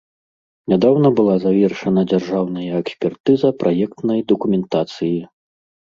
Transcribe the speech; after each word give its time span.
Нядаўна 0.71 1.11
была 1.19 1.35
завершана 1.45 2.01
дзяржаўная 2.13 2.67
экспертыза 2.83 3.55
праектнай 3.63 4.29
дакументацыі. 4.37 5.17